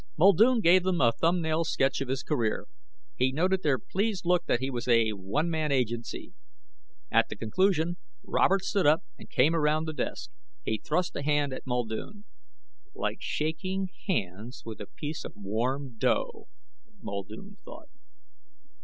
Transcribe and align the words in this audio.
Muldoon 0.17 0.61
gave 0.61 0.81
them 0.81 0.99
a 0.99 1.11
thumbnail 1.11 1.63
sketch 1.63 2.01
of 2.01 2.07
his 2.07 2.23
career. 2.23 2.65
He 3.15 3.31
noted 3.31 3.61
their 3.61 3.77
pleased 3.77 4.25
look 4.25 4.47
that 4.47 4.59
he 4.59 4.71
was 4.71 4.87
a 4.87 5.11
one 5.11 5.47
man 5.47 5.71
agency. 5.71 6.33
At 7.11 7.29
the 7.29 7.35
conclusion, 7.35 7.97
Robert 8.23 8.63
stood 8.63 8.87
up 8.87 9.03
and 9.19 9.29
came 9.29 9.53
around 9.53 9.85
the 9.85 9.93
desk. 9.93 10.31
He 10.63 10.79
thrust 10.83 11.15
a 11.15 11.21
hand 11.21 11.53
at 11.53 11.67
Muldoon. 11.67 12.25
Like 12.95 13.19
shaking 13.21 13.89
hands 14.07 14.63
with 14.65 14.81
a 14.81 14.87
piece 14.87 15.23
of 15.23 15.33
warm 15.35 15.99
dough, 15.99 16.47
Muldoon 17.03 17.57
thought. 17.63 17.89